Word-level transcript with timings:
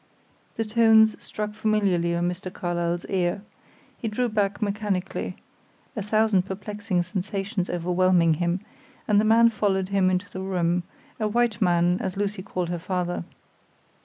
The 0.55 0.65
tones 0.65 1.15
struck 1.23 1.53
familiarly 1.53 2.15
on 2.15 2.27
Mr. 2.27 2.51
Carlyle's 2.51 3.05
ear. 3.05 3.43
He 3.99 4.07
drew 4.07 4.29
back 4.29 4.59
mechanically, 4.59 5.35
a 5.95 6.01
thousand 6.01 6.41
perplexing 6.47 7.03
sensations 7.03 7.69
overwhelming 7.69 8.33
him, 8.41 8.61
and 9.07 9.21
the 9.21 9.25
man 9.25 9.49
followed 9.49 9.89
him 9.89 10.09
into 10.09 10.27
the 10.27 10.41
room 10.41 10.81
a 11.19 11.27
white 11.27 11.61
man, 11.61 11.99
as 12.01 12.17
Lucy 12.17 12.41
called 12.41 12.69
her 12.69 12.79
father. 12.79 13.23